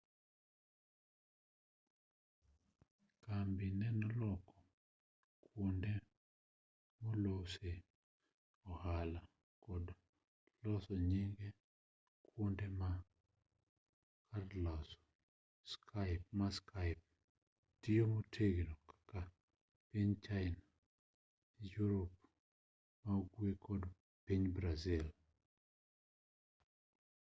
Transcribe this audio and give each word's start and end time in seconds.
kambi 3.23 3.67
geno 3.79 4.07
loko 4.21 4.53
kuonde 5.45 5.93
molosee 7.01 7.79
ohala 8.71 9.21
kendo 9.63 9.93
kod 10.41 10.57
loso 10.63 10.93
nyinge 11.11 11.47
kuonde 12.25 12.67
ma 12.79 12.91
karloso 14.29 14.99
ma 16.37 16.47
skype 16.61 17.03
tiyo 17.81 18.03
motegno 18.11 18.73
kaka 18.89 19.21
piny 19.89 20.11
china 20.25 20.61
yurop 21.71 22.11
ma-ugwe 23.03 23.49
kod 23.65 23.83
piny 24.25 24.43
brazil 24.57 25.05